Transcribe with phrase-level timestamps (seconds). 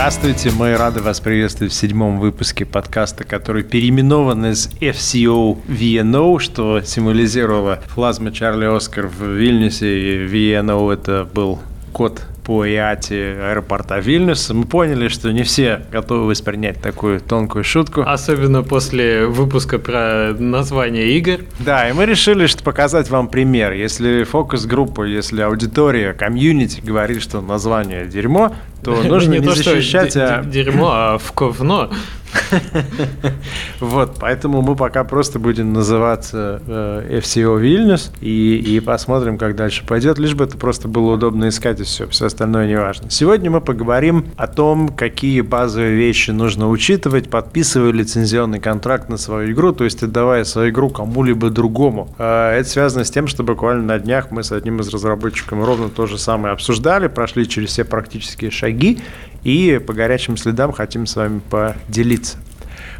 [0.00, 6.80] Здравствуйте, мы рады вас приветствовать в седьмом выпуске подкаста, который переименован из FCO VNO, что
[6.80, 11.58] символизировало плазма Чарли Оскар в Вильнюсе, и VNO это был
[11.92, 18.02] код по ИАТе аэропорта Вильнюса, мы поняли, что не все готовы воспринять такую тонкую шутку.
[18.02, 21.40] Особенно после выпуска про название игр.
[21.60, 23.72] Да, и мы решили, что показать вам пример.
[23.72, 28.52] Если фокус-группа, если аудитория, комьюнити говорит, что название дерьмо,
[28.82, 30.42] то нужно не защищать, а...
[30.42, 31.90] Дерьмо, а в ковно.
[33.80, 39.84] Вот, поэтому мы пока просто будем называться э, FCO Вильнюс и, и посмотрим, как дальше
[39.86, 43.10] пойдет, лишь бы это просто было удобно искать и все, все остальное не важно.
[43.10, 49.52] Сегодня мы поговорим о том, какие базовые вещи нужно учитывать, подписывая лицензионный контракт на свою
[49.52, 52.14] игру, то есть отдавая свою игру кому-либо другому.
[52.18, 55.88] Э, это связано с тем, что буквально на днях мы с одним из разработчиков ровно
[55.88, 58.98] то же самое обсуждали, прошли через все практические шаги
[59.44, 62.38] и по горячим следам хотим с вами поделиться.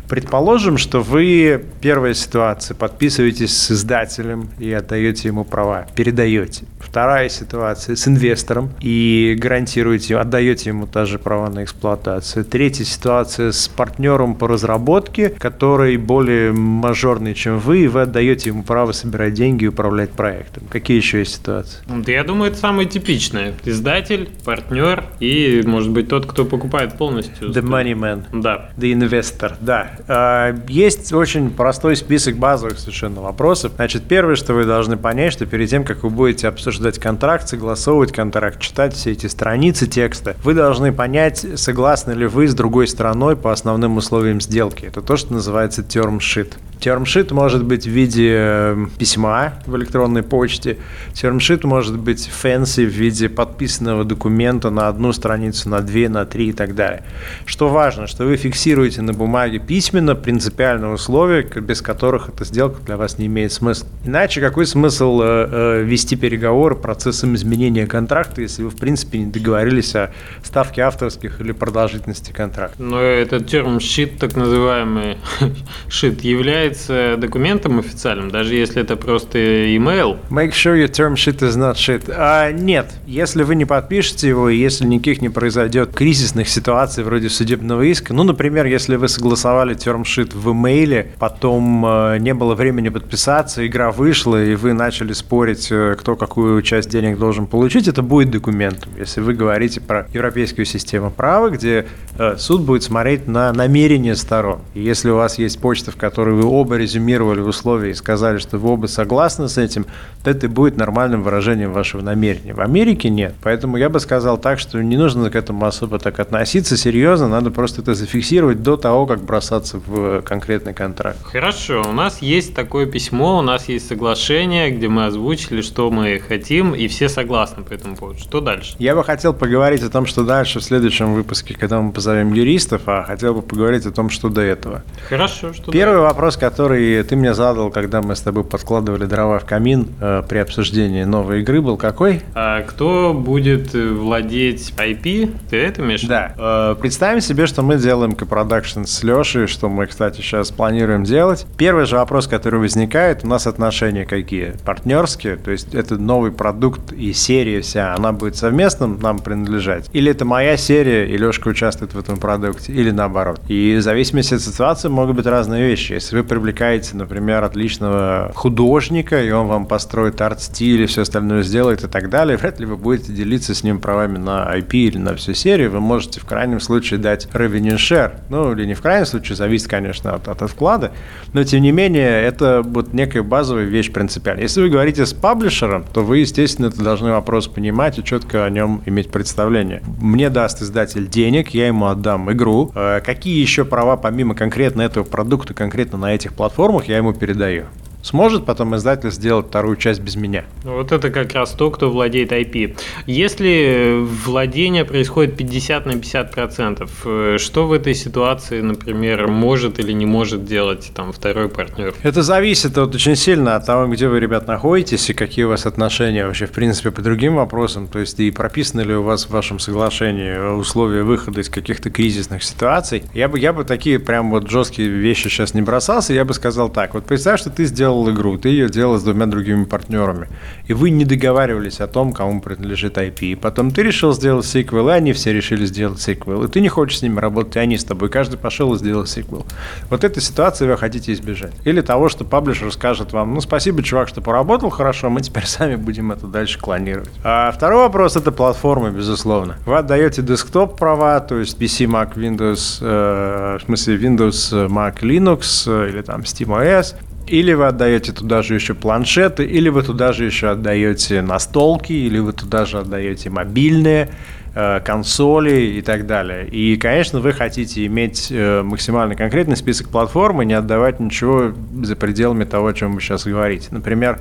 [0.09, 6.65] Предположим, что вы, первая ситуация, подписываетесь с издателем и отдаете ему права, передаете.
[6.81, 12.45] Вторая ситуация с инвестором и гарантируете, отдаете ему также права на эксплуатацию.
[12.45, 18.63] Третья ситуация с партнером по разработке, который более мажорный, чем вы, и вы отдаете ему
[18.63, 20.65] право собирать деньги и управлять проектом.
[20.71, 21.79] Какие еще есть ситуации?
[22.07, 23.55] Я думаю, это самое типичное.
[23.65, 27.51] Издатель, партнер и, может быть, тот, кто покупает полностью.
[27.51, 28.25] The money man.
[28.33, 28.71] Да.
[28.77, 29.93] The investor, да.
[30.09, 33.73] А, есть очень простой список базовых совершенно вопросов.
[33.77, 38.13] Значит, первое, что вы должны понять, что перед тем, как вы будете обсуждать контракт, согласовывать
[38.13, 43.37] контракт, читать все эти страницы текста, вы должны понять, согласны ли вы с другой стороной
[43.37, 44.85] по основным условиям сделки.
[44.85, 46.55] Это то, что называется term sheet.
[46.81, 50.79] Термшит может быть в виде э, письма в электронной почте.
[51.13, 56.25] Term sheet может быть fancy в виде подписанного документа на одну страницу, на две, на
[56.25, 57.05] три и так далее.
[57.45, 62.97] Что важно, что вы фиксируете на бумаге письменно принципиальные условия, без которых эта сделка для
[62.97, 63.87] вас не имеет смысла.
[64.07, 69.27] Иначе какой смысл э, э, вести переговоры процессом изменения контракта, если вы в принципе не
[69.27, 72.83] договорились о ставке авторских или продолжительности контракта?
[72.83, 75.19] Но этот term sheet, так называемый
[75.89, 80.19] sheet, является является документом официальным, даже если это просто email?
[80.31, 82.13] Make sure your term sheet is not shit.
[82.17, 87.29] А, нет, если вы не подпишете его, и если никаких не произойдет кризисных ситуаций вроде
[87.29, 92.55] судебного иска, ну, например, если вы согласовали term sheet в имейле, потом э, не было
[92.55, 97.89] времени подписаться, игра вышла, и вы начали спорить, э, кто какую часть денег должен получить,
[97.89, 98.91] это будет документом.
[98.99, 101.87] Если вы говорите про европейскую систему права, где
[102.19, 104.61] э, суд будет смотреть на намерения сторон.
[104.75, 108.59] И если у вас есть почта, в которой вы оба резюмировали условия и сказали, что
[108.59, 109.87] вы оба согласны с этим,
[110.23, 112.55] то это будет нормальным выражением вашего намерения.
[112.55, 113.35] В Америке нет.
[113.43, 117.51] Поэтому я бы сказал так, что не нужно к этому особо так относиться серьезно, надо
[117.51, 121.19] просто это зафиксировать до того, как бросаться в конкретный контракт.
[121.23, 126.19] Хорошо, у нас есть такое письмо, у нас есть соглашение, где мы озвучили, что мы
[126.19, 128.19] хотим, и все согласны по этому поводу.
[128.19, 128.75] Что дальше?
[128.79, 132.83] Я бы хотел поговорить о том, что дальше в следующем выпуске, когда мы позовем юристов,
[132.87, 134.83] а хотел бы поговорить о том, что до этого.
[135.09, 139.45] Хорошо, что Первый вопрос, который ты мне задал, когда мы с тобой подкладывали дрова в
[139.45, 142.23] камин э, при обсуждении новой игры, был какой?
[142.35, 145.33] А кто будет владеть IP?
[145.49, 146.03] Ты это имеешь?
[146.03, 146.35] Да.
[146.37, 151.47] Э, представим себе, что мы делаем копродакшн с Лешей, что мы, кстати, сейчас планируем делать.
[151.57, 154.55] Первый же вопрос, который возникает, у нас отношения какие?
[154.65, 159.89] Партнерские, то есть это новый продукт и серия вся, она будет совместным нам принадлежать?
[159.93, 163.41] Или это моя серия, и Лешка участвует в этом продукте, или наоборот?
[163.47, 165.93] И в зависимости от ситуации могут быть разные вещи.
[165.93, 171.83] Если вы привлекаете, например, отличного художника, и он вам построит арт-стиль и все остальное сделает
[171.83, 175.17] и так далее, вряд ли вы будете делиться с ним правами на IP или на
[175.17, 175.73] всю серию.
[175.73, 178.13] Вы можете в крайнем случае дать revenue share.
[178.29, 180.93] Ну, или не в крайнем случае, зависит, конечно, от, от вклада.
[181.33, 184.45] Но, тем не менее, это вот некая базовая вещь принципиальная.
[184.45, 188.51] Если вы говорите с паблишером, то вы, естественно, это должны вопрос понимать и четко о
[188.51, 189.83] нем иметь представление.
[190.01, 192.71] Мне даст издатель денег, я ему отдам игру.
[192.77, 197.65] Э, какие еще права, помимо конкретно этого продукта, конкретно на этих платформах я ему передаю.
[198.03, 200.45] Сможет потом издатель сделать вторую часть без меня?
[200.65, 202.77] Вот это как раз то, кто владеет IP.
[203.07, 209.93] Если владение происходит 50 на 50 процентов, э, что в этой ситуации, например, может или
[209.93, 211.95] не может делать там второй партнер?
[212.03, 215.67] Это зависит вот очень сильно от того, где вы, ребят, находитесь и какие у вас
[215.67, 217.87] отношения вообще, в принципе, по другим вопросам.
[217.87, 222.43] То есть и прописаны ли у вас в вашем соглашении условия выхода из каких-то кризисных
[222.43, 223.05] ситуаций.
[223.13, 226.15] Я бы, я бы такие прям вот жесткие вещи сейчас не бросался.
[226.15, 226.95] Я бы сказал так.
[226.95, 230.29] Вот представь, что ты сделал делал игру, ты ее делал с двумя другими партнерами,
[230.67, 233.33] и вы не договаривались о том, кому принадлежит IP.
[233.33, 236.69] И потом ты решил сделать сиквел, и они все решили сделать сиквел, и ты не
[236.69, 238.09] хочешь с ними работать, и они с тобой.
[238.09, 239.45] Каждый пошел и сделал сиквел.
[239.89, 241.53] Вот этой ситуации вы хотите избежать.
[241.65, 245.75] Или того, что паблишер скажет вам, ну, спасибо, чувак, что поработал хорошо, мы теперь сами
[245.75, 247.11] будем это дальше клонировать.
[247.25, 249.57] А второй вопрос– это платформа, безусловно.
[249.67, 255.65] Вы отдаете десктоп права, то есть PC, Mac, Windows, э, в смысле Windows, Mac, Linux
[255.67, 256.95] э, или там SteamOS,
[257.31, 262.19] или вы отдаете туда же еще планшеты, или вы туда же еще отдаете настолки, или
[262.19, 264.09] вы туда же отдаете мобильные
[264.55, 266.49] э, консоли и так далее.
[266.49, 271.95] И, конечно, вы хотите иметь э, максимально конкретный список платформ и не отдавать ничего за
[271.95, 273.69] пределами того, о чем вы сейчас говорите.
[273.71, 274.19] Например,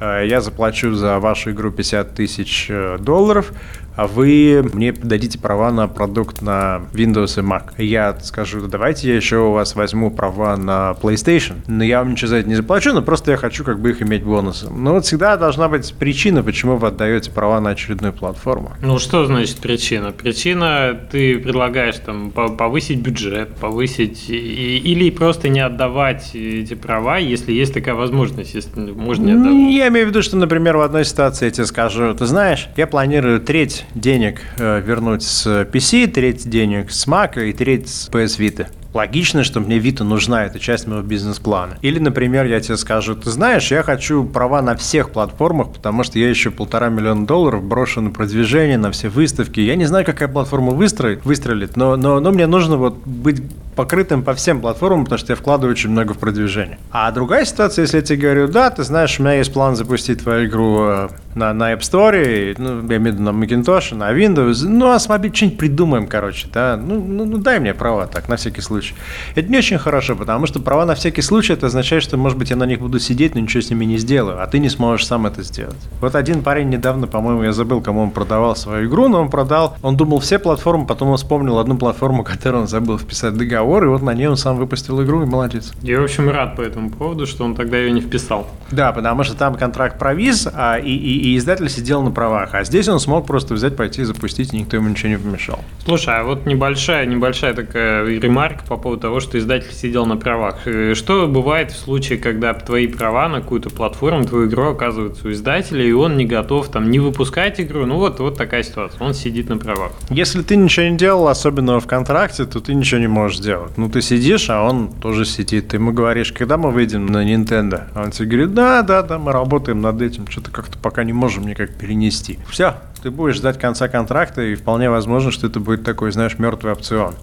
[0.00, 2.70] я заплачу за вашу игру 50 тысяч
[3.00, 3.52] долларов,
[3.96, 7.82] а вы мне дадите права на продукт на Windows и Mac.
[7.82, 11.54] Я скажу, давайте я еще у вас возьму права на PlayStation.
[11.66, 14.02] Но я вам ничего за это не заплачу, но просто я хочу как бы их
[14.02, 14.84] иметь бонусом.
[14.84, 18.72] Но вот всегда должна быть причина, почему вы отдаете права на очередную платформу.
[18.82, 20.12] Ну, что значит причина?
[20.12, 27.72] Причина, ты предлагаешь там повысить бюджет, повысить или просто не отдавать эти права, если есть
[27.72, 29.74] такая возможность, если можно не отдавать.
[29.74, 32.86] Я имею в виду, что, например, в одной ситуации я тебе скажу, ты знаешь, я
[32.86, 38.38] планирую треть денег э, вернуть с PC, треть денег с Mac и треть с PS
[38.38, 38.66] Vita
[38.96, 41.78] логично, что мне Vita нужна, это часть моего бизнес-плана.
[41.82, 46.18] Или, например, я тебе скажу, ты знаешь, я хочу права на всех платформах, потому что
[46.18, 49.60] я еще полтора миллиона долларов брошу на продвижение, на все выставки.
[49.60, 53.42] Я не знаю, какая платформа выстрелит, но, но, но мне нужно вот быть
[53.76, 56.78] покрытым по всем платформам, потому что я вкладываю очень много в продвижение.
[56.90, 60.22] А другая ситуация, если я тебе говорю, да, ты знаешь, у меня есть план запустить
[60.22, 64.12] твою игру э, на, на App Store, ну, я имею в виду на Macintosh, на
[64.12, 68.06] Windows, ну, а с мобиль что-нибудь придумаем, короче, да, ну, ну, ну, дай мне права
[68.06, 68.85] так, на всякий случай.
[69.34, 72.50] Это не очень хорошо, потому что права на всякий случай, это означает, что, может быть,
[72.50, 75.06] я на них буду сидеть, но ничего с ними не сделаю, а ты не сможешь
[75.06, 75.76] сам это сделать.
[76.00, 79.76] Вот один парень недавно, по-моему, я забыл, кому он продавал свою игру, но он продал,
[79.82, 83.84] он думал все платформы, потом он вспомнил одну платформу, которую он забыл вписать договор, договор,
[83.84, 85.72] и вот на ней он сам выпустил игру, и молодец.
[85.82, 88.46] Я, в общем, рад по этому поводу, что он тогда ее не вписал.
[88.70, 92.64] Да, потому что там контракт провис, а, и, и, и издатель сидел на правах, а
[92.64, 95.60] здесь он смог просто взять, пойти и запустить, и никто ему ничего не помешал.
[95.84, 100.66] Слушай, а вот небольшая, небольшая такая ремарка по поводу того, что издатель сидел на правах.
[100.66, 105.32] Э, что бывает в случае, когда твои права на какую-то платформу, твою игру оказываются у
[105.32, 109.14] издателя, и он не готов там не выпускать игру, ну вот, вот такая ситуация, он
[109.14, 109.92] сидит на правах.
[110.10, 113.78] Если ты ничего не делал, особенно в контракте, то ты ничего не можешь сделать делать.
[113.78, 115.68] Ну, ты сидишь, а он тоже сидит.
[115.68, 117.84] Ты ему говоришь, когда мы выйдем на Nintendo?
[117.94, 121.12] А он тебе говорит, да, да, да, мы работаем над этим, что-то как-то пока не
[121.12, 122.38] можем никак перенести.
[122.48, 122.74] Все,
[123.06, 127.14] ты будешь ждать конца контракта, и вполне возможно, что это будет такой, знаешь, мертвый опцион.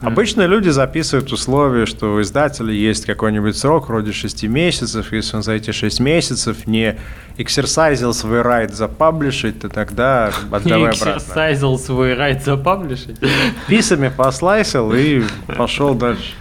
[0.00, 5.12] Обычно люди записывают условия, что у издателя есть какой-нибудь срок, вроде 6 месяцев.
[5.12, 6.96] Если он за эти 6 месяцев не
[7.38, 11.16] эксерсайзил свой райт запаблишить, то тогда отдавай обратно.
[11.16, 13.18] Эксерсайзил свой райт запаблишить?
[13.66, 15.24] Писами послайсил и
[15.56, 16.34] пошел дальше.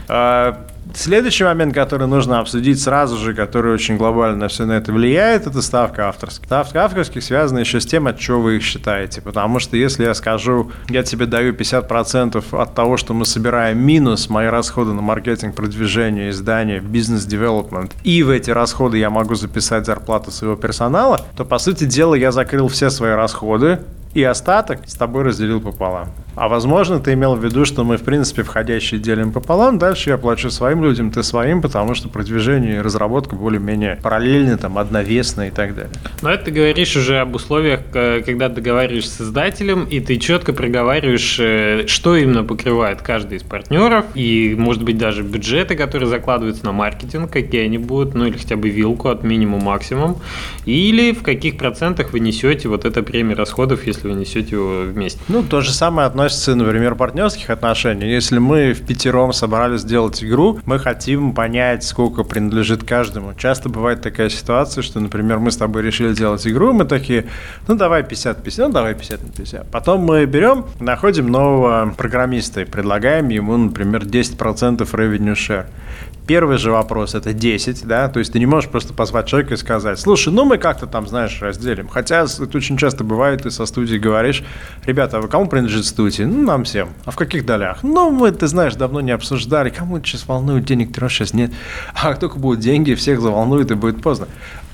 [0.93, 5.61] Следующий момент, который нужно обсудить сразу же, который очень глобально все на это влияет, это
[5.61, 6.45] ставка авторских.
[6.45, 9.21] Ставка авторских связана еще с тем, от чего вы их считаете.
[9.21, 14.29] Потому что если я скажу, я тебе даю 50% от того, что мы собираем минус
[14.29, 20.31] мои расходы на маркетинг, продвижение, издание, бизнес-девелопмент, и в эти расходы я могу записать зарплату
[20.31, 23.79] своего персонала, то, по сути дела, я закрыл все свои расходы,
[24.13, 26.09] и остаток с тобой разделил пополам.
[26.35, 30.17] А возможно, ты имел в виду, что мы, в принципе, входящие делим пополам, дальше я
[30.17, 35.51] плачу своим людям, ты своим, потому что продвижение и разработка более-менее параллельны, там, одновесны и
[35.51, 35.91] так далее.
[36.21, 41.37] Но это ты говоришь уже об условиях, когда договариваешься с издателем, и ты четко проговариваешь,
[41.39, 46.71] э, что именно покрывает каждый из партнеров, и, может быть, даже бюджеты, которые закладываются на
[46.71, 50.17] маркетинг, какие они будут, ну или хотя бы вилку от минимум максимум,
[50.65, 55.19] или в каких процентах вы несете вот это премия расходов, если вы несете его вместе.
[55.27, 58.09] Ну, то же самое относится например, партнерских отношений.
[58.09, 63.33] Если мы в пятером собрались сделать игру, мы хотим понять, сколько принадлежит каждому.
[63.33, 67.25] Часто бывает такая ситуация, что, например, мы с тобой решили делать игру, мы такие,
[67.67, 69.71] ну давай 50-50, ну давай 50 на 50.
[69.71, 75.65] Потом мы берем, находим нового программиста и предлагаем ему, например, 10% revenue share.
[76.27, 79.57] Первый же вопрос– это 10, да, то есть ты не можешь просто позвать человека и
[79.57, 81.87] сказать, слушай, ну мы как-то там, знаешь, разделим.
[81.87, 84.43] Хотя это очень часто бывает, ты со студией говоришь,
[84.85, 86.25] ребята, а кому принадлежит студия?
[86.25, 86.89] Ну, нам всем.
[87.05, 87.79] А в каких долях?
[87.83, 91.51] Ну, мы, ты знаешь, давно не обсуждали, кому сейчас волнует, денег ты сейчас нет.
[91.93, 94.27] А как только будут деньги, всех заволнует и будет поздно.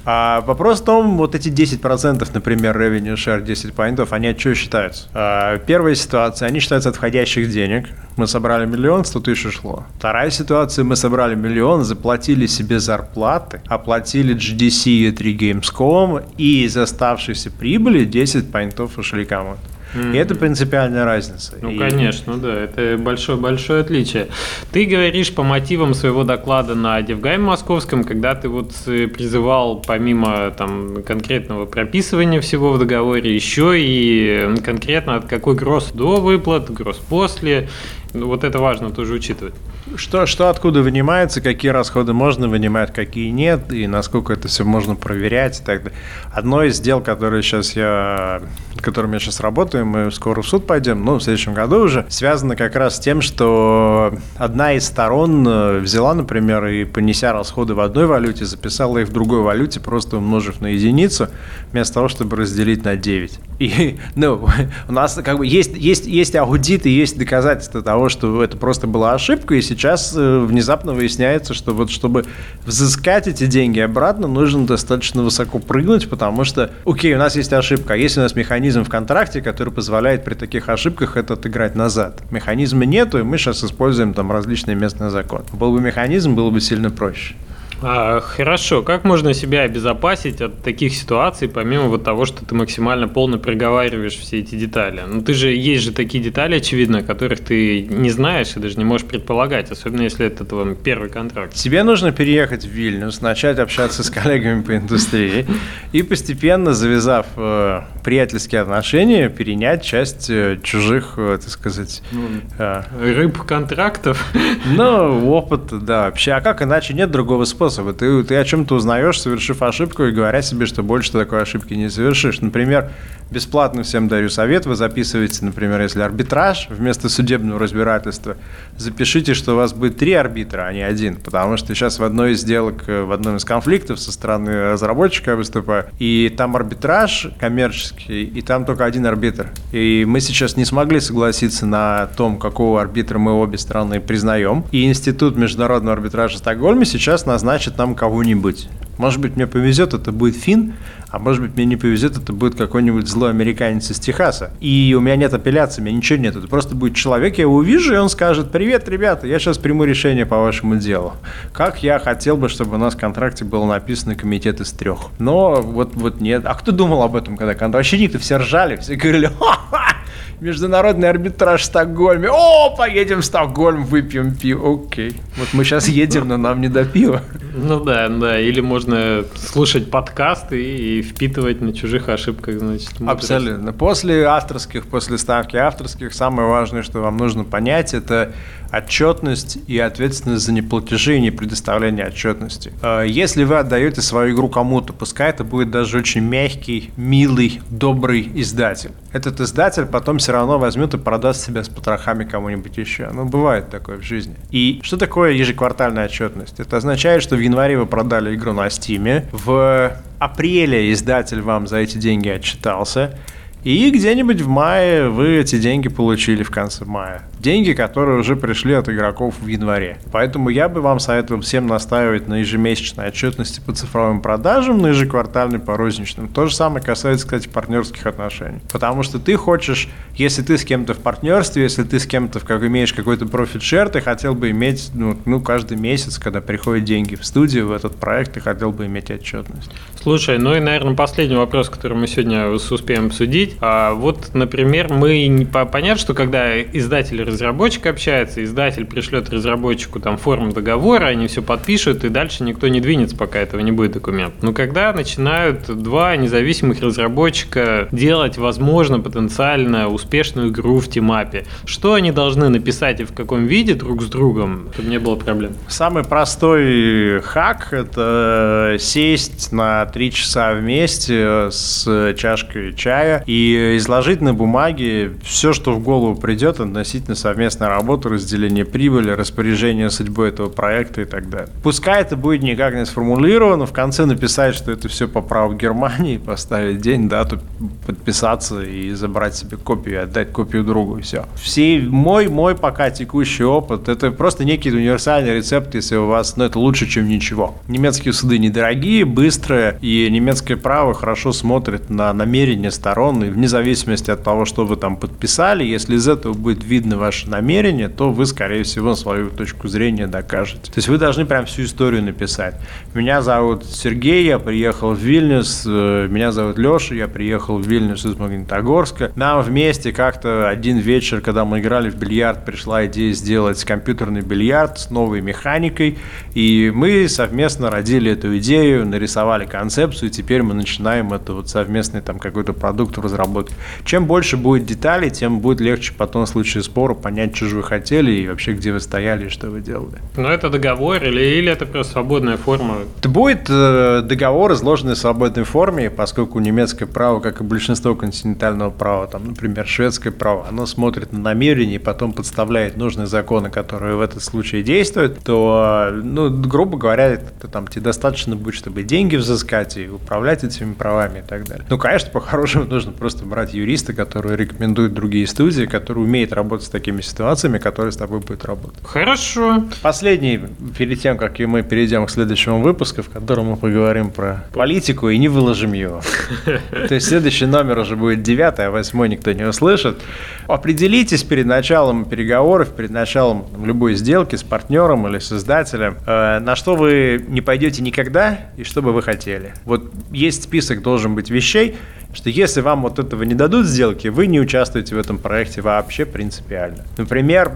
[0.10, 4.54] А вопрос в том, вот эти 10%, например, revenue share 10 поинтов, они от чего
[4.54, 5.10] считаются?
[5.14, 7.90] А, первая ситуация, они считаются от входящих денег.
[8.16, 9.84] Мы собрали миллион, 100 тысяч ушло.
[9.98, 16.78] Вторая ситуация, мы собрали миллион, заплатили себе зарплаты, оплатили GDC и 3 Gamescom, и из
[16.78, 19.60] оставшейся прибыли 10 поинтов ушли кому-то.
[19.94, 20.14] Mm-hmm.
[20.14, 21.54] И это принципиальная разница.
[21.62, 21.78] Ну, и...
[21.78, 24.28] конечно, да, это большое-большое отличие.
[24.72, 30.52] Ты говоришь по мотивам своего доклада на Девгайме Московском, когда ты вот э, призывал помимо
[30.52, 36.98] там конкретного прописывания всего в договоре, еще и конкретно от какой гроз до выплат, гроз
[36.98, 37.70] после,
[38.14, 39.54] вот это важно тоже учитывать.
[39.96, 44.96] Что, что откуда вынимается, какие расходы можно вынимать, какие нет, и насколько это все можно
[44.96, 46.00] проверять и так далее.
[46.32, 48.42] Одно из дел, которое сейчас я,
[48.82, 52.56] которым я сейчас работаю, мы скоро в суд пойдем, ну, в следующем году уже, связано
[52.56, 57.80] как раз с тем, что одна из сторон э, взяла, например, и понеся расходы в
[57.80, 61.30] одной валюте, записала их в другой валюте, просто умножив на единицу,
[61.72, 63.40] вместо того, чтобы разделить на 9.
[63.60, 64.48] И, ну,
[64.88, 68.88] у нас как бы есть, есть, есть аудит и есть доказательства того, что это просто
[68.88, 72.26] была ошибка, и сейчас э, внезапно выясняется, что вот чтобы
[72.66, 77.94] взыскать эти деньги обратно, нужно достаточно высоко прыгнуть, потому что, окей, у нас есть ошибка,
[77.94, 82.22] а есть у нас механизм в контракте, который позволяет при таких ошибках это отыграть назад.
[82.32, 85.46] Механизма нету, и мы сейчас используем там различные местные законы.
[85.54, 87.36] Был бы механизм, было бы сильно проще.
[87.82, 93.08] А, хорошо, как можно себя обезопасить от таких ситуаций, помимо вот того, что ты максимально
[93.08, 95.04] полно проговариваешь все эти детали?
[95.08, 98.84] Ну, ты же, есть же такие детали, очевидно, которых ты не знаешь и даже не
[98.84, 101.54] можешь предполагать, особенно если это твой первый контракт.
[101.54, 105.46] Тебе нужно переехать в Вильнюс, начать общаться с коллегами по индустрии
[105.92, 112.02] и постепенно, завязав э, приятельские отношения, перенять часть э, чужих, э, так сказать...
[112.12, 114.26] Ну, э, рыб контрактов.
[114.66, 116.32] Ну, опыт, да, вообще.
[116.32, 116.94] А как иначе?
[116.94, 117.94] Нет другого способа способы.
[117.94, 121.74] Ты, ты о чем-то узнаешь, совершив ошибку, и говоря себе, что больше ты такой ошибки
[121.74, 122.40] не совершишь.
[122.40, 122.92] Например,
[123.32, 124.66] бесплатно всем даю совет.
[124.66, 128.38] Вы записываете, например, если арбитраж вместо судебного разбирательства,
[128.78, 131.16] запишите, что у вас будет три арбитра, а не один.
[131.16, 135.32] Потому что сейчас в одной из сделок, э, в одном из конфликтов со стороны разработчика
[135.32, 139.48] я выступаю, и там арбитраж коммерческий, и там только один арбитр.
[139.72, 144.64] И мы сейчас не смогли согласиться на том, какого арбитра мы обе страны признаем.
[144.72, 147.26] И Институт международного арбитража Стокгольма сейчас
[147.58, 148.70] назначит нам кого-нибудь.
[149.00, 150.74] Может быть, мне повезет, это будет фин,
[151.10, 154.52] а может быть, мне не повезет, это будет какой-нибудь злой американец из Техаса.
[154.60, 156.36] И у меня нет апелляции, у меня ничего нет.
[156.36, 159.86] Это просто будет человек, я его увижу, и он скажет, привет, ребята, я сейчас приму
[159.86, 161.14] решение по вашему делу.
[161.52, 165.00] Как я хотел бы, чтобы у нас в контракте было написано комитет из трех.
[165.18, 166.44] Но вот, вот нет.
[166.46, 167.76] А кто думал об этом, когда контракт?
[167.76, 169.97] Вообще никто, все ржали, все говорили, ха-ха,
[170.40, 172.30] международный арбитраж в Стокгольме.
[172.32, 174.76] О, поедем в Стокгольм, выпьем пиво.
[174.84, 175.16] Окей.
[175.38, 177.22] Вот мы сейчас едем, но нам не до пива.
[177.56, 178.40] Ну да, да.
[178.40, 183.00] Или можно слушать подкасты и впитывать на чужих ошибках, значит.
[183.00, 183.32] Мудрость.
[183.32, 183.74] Абсолютно.
[183.74, 188.34] После авторских, после ставки авторских, самое важное, что вам нужно понять, это
[188.72, 192.74] отчетность и ответственность за неплатежи и не предоставление отчетности.
[192.82, 198.32] Э, если вы отдаете свою игру кому-то, пускай это будет даже очень мягкий, милый, добрый
[198.36, 198.92] издатель.
[199.14, 203.10] Этот издатель потом все равно возьмет и продаст себя с потрохами кому-нибудь еще.
[203.12, 204.36] Ну, бывает такое в жизни.
[204.52, 206.60] И что такое ежеквартальная отчетность?
[206.60, 211.78] Это означает, что в январе вы продали игру на Steam, в апреле издатель вам за
[211.78, 213.18] эти деньги отчитался,
[213.64, 217.24] и где-нибудь в мае вы эти деньги получили в конце мая.
[217.40, 220.00] Деньги, которые уже пришли от игроков в январе.
[220.12, 225.60] Поэтому я бы вам советовал всем настаивать на ежемесячной отчетности по цифровым продажам, на ежеквартальной
[225.60, 226.28] по розничным.
[226.28, 228.60] То же самое касается, кстати, партнерских отношений.
[228.72, 232.64] Потому что ты хочешь, если ты с кем-то в партнерстве, если ты с кем-то как
[232.64, 237.26] имеешь какой-то профит-шер, ты хотел бы иметь, ну, ну, каждый месяц, когда приходят деньги в
[237.26, 239.72] студию, в этот проект, ты хотел бы иметь отчетность.
[240.02, 243.58] Слушай, ну и, наверное, последний вопрос, который мы сегодня успеем обсудить.
[243.62, 250.18] А, вот, например, мы понятно, что когда издатель и разработчик общается, издатель пришлет разработчику там
[250.18, 254.36] форму договора, они все подпишут, и дальше никто не двинется, пока этого не будет документ.
[254.42, 262.12] Но когда начинают два независимых разработчика делать, возможно, потенциально успешную игру в тимапе, что они
[262.12, 265.54] должны написать и в каком виде друг с другом, чтобы не было проблем?
[265.68, 274.34] Самый простой хак– это сесть на три часа вместе с чашкой чая и изложить на
[274.34, 281.02] бумаге все, что в голову придет относительно совместная работа, разделение прибыли, распоряжение судьбой этого проекта
[281.02, 281.50] и так далее.
[281.64, 286.18] Пускай это будет никак не сформулировано, в конце написать, что это все по праву Германии,
[286.26, 287.40] поставить день, дату,
[287.86, 291.26] подписаться и забрать себе копию, отдать копию другу, и все.
[291.36, 296.46] Все мой, мой пока текущий опыт, это просто некий универсальный рецепт, если у вас, ну,
[296.46, 297.56] это лучше, чем ничего.
[297.68, 304.12] Немецкие суды недорогие, быстрые, и немецкое право хорошо смотрит на намерения сторон, и вне зависимости
[304.12, 308.26] от того, что вы там подписали, если из этого будет видно ваше намерение, то вы,
[308.26, 310.70] скорее всего, свою точку зрения докажете.
[310.70, 312.56] То есть вы должны прям всю историю написать.
[312.94, 318.04] Меня зовут Сергей, я приехал в Вильнюс, э, меня зовут Леша, я приехал в Вильнюс
[318.06, 319.14] из Магнитогорска.
[319.16, 324.78] Нам вместе как-то один вечер, когда мы играли в бильярд, пришла идея сделать компьютерный бильярд
[324.78, 325.98] с новой механикой,
[326.34, 332.02] и мы совместно родили эту идею, нарисовали концепцию, и теперь мы начинаем это вот совместный
[332.02, 333.56] там какой-то продукт в разработке.
[333.86, 337.64] Чем больше будет деталей, тем будет легче потом в случае спора понять, что же вы
[337.64, 340.00] хотели и вообще где вы стояли и что вы делали.
[340.16, 342.80] Но это договор или, или это просто свободная форма?
[343.00, 348.72] Это будет э, договор, изложенный в свободной форме, поскольку немецкое право, как и большинство континентального
[348.72, 353.96] права, там, например, шведское право, оно смотрит на намерение и потом подставляет нужные законы, которые
[353.96, 359.16] в этот случае действуют, то, ну, грубо говоря, это, там тебе достаточно будет, чтобы деньги
[359.16, 361.66] взыскать и управлять этими правами и так далее.
[361.70, 366.70] Ну, конечно, по-хорошему нужно просто брать юриста, который рекомендует другие студии, который умеет работать с
[366.70, 368.80] такими ситуациями, который с тобой будет работать.
[368.84, 369.64] Хорошо.
[369.82, 370.40] Последний,
[370.78, 375.18] перед тем, как мы перейдем к следующему выпуску, в котором мы поговорим про политику и
[375.18, 376.02] не выложим его.
[376.46, 380.02] То есть следующий номер уже будет девятый, а восьмой никто не услышит.
[380.48, 386.56] Определитесь перед началом переговоров, перед началом любой сделки с партнером или с издателем, э, на
[386.56, 389.54] что вы не пойдете никогда и что бы вы хотели.
[389.66, 391.76] Вот есть список должен быть вещей,
[392.18, 396.04] что если вам вот этого не дадут сделки, вы не участвуете в этом проекте вообще
[396.04, 396.84] принципиально.
[396.98, 397.52] Например,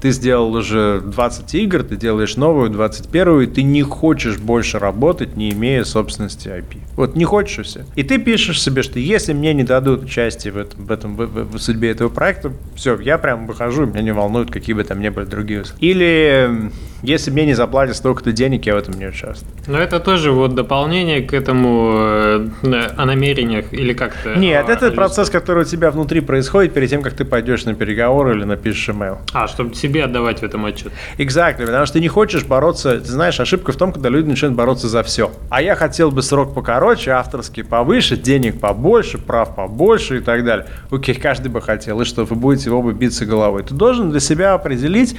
[0.00, 5.36] ты сделал уже 20 игр, ты делаешь новую, 21 и ты не хочешь больше работать,
[5.36, 6.76] не имея собственности IP.
[6.94, 7.84] Вот не хочешь и все.
[7.94, 11.56] И ты пишешь себе, что если мне не дадут участие в, этом, в, этом, в,
[11.56, 15.08] в судьбе этого проекта, все, я прям выхожу, меня не волнуют, какие бы там ни
[15.08, 15.64] были другие.
[15.80, 16.70] Или
[17.02, 19.50] если мне не заплатят столько-то денег, я в этом не участвую.
[19.66, 22.48] Но это тоже вот дополнение к этому э,
[22.96, 24.34] о намерениях или как-то?
[24.36, 28.36] Нет, это процесс, который у тебя внутри происходит перед тем, как ты пойдешь на переговоры
[28.36, 29.18] или напишешь email.
[29.32, 30.92] А, чтобы себе отдавать в этом отчет.
[31.18, 34.56] Exactly, потому что ты не хочешь бороться, ты знаешь, ошибка в том, когда люди начинают
[34.56, 35.32] бороться за все.
[35.50, 40.66] А я хотел бы срок покороче, авторский повыше, денег побольше, прав побольше и так далее.
[40.90, 43.62] Окей, каждый бы хотел, и что вы будете оба биться головой.
[43.62, 45.16] Ты должен для себя определить,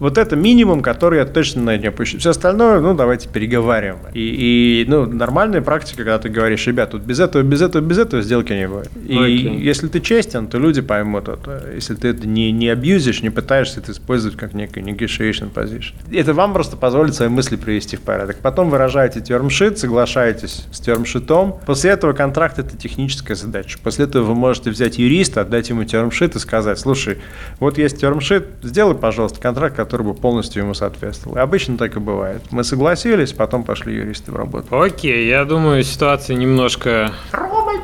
[0.00, 2.18] вот это минимум, который я точно на не опущу.
[2.18, 3.98] Все остальное, ну, давайте переговариваем.
[4.12, 7.98] И, и ну, нормальная практика, когда ты говоришь, ребят, тут без этого, без этого, без
[7.98, 8.90] этого сделки не будет.
[9.06, 9.58] И okay.
[9.58, 11.70] если ты честен, то люди поймут это.
[11.74, 15.94] Если ты это не, не абьюзишь, не пытаешься это использовать как некий negotiation position.
[16.12, 18.36] Это вам просто позволит свои мысли привести в порядок.
[18.42, 21.58] Потом выражаете термшит, соглашаетесь с термшитом.
[21.66, 23.78] После этого контракт– это техническая задача.
[23.82, 27.18] После этого вы можете взять юриста, отдать ему термшит и сказать, слушай,
[27.60, 31.36] вот есть термшит, сделай, пожалуйста, контракт, который бы полностью ему соответствовал.
[31.36, 32.42] И обычно так и бывает.
[32.50, 34.80] Мы согласились, потом пошли юристы в работу.
[34.80, 37.12] Окей, я думаю, ситуация немножко...
[37.30, 37.78] Рубль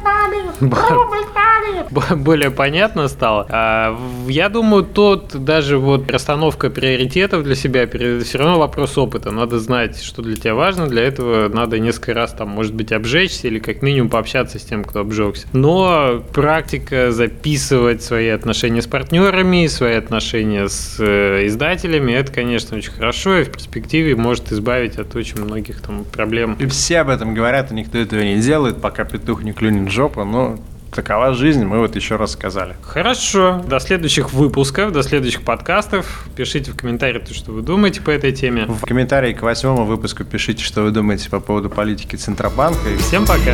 [1.90, 3.46] более понятно стало.
[3.50, 9.30] А, я думаю, тут даже вот расстановка приоритетов для себя, все равно вопрос опыта.
[9.30, 10.86] Надо знать, что для тебя важно.
[10.86, 14.84] Для этого надо несколько раз там, может быть, обжечься или как минимум пообщаться с тем,
[14.84, 15.46] кто обжегся.
[15.52, 22.92] Но практика записывать свои отношения с партнерами, свои отношения с э, издателями, это, конечно, очень
[22.92, 26.56] хорошо и в перспективе может избавить от очень многих там проблем.
[26.58, 30.21] И все об этом говорят, и никто этого не делает, пока петух не клюнет жопу,
[30.24, 30.58] но
[30.92, 32.76] такова жизнь, мы вот еще раз сказали.
[32.82, 33.62] Хорошо.
[33.66, 36.26] До следующих выпусков, до следующих подкастов.
[36.36, 38.66] Пишите в комментариях, что вы думаете по этой теме.
[38.66, 42.78] В комментарии к восьмому выпуску пишите, что вы думаете по поводу политики Центробанка.
[42.98, 43.52] Всем пока.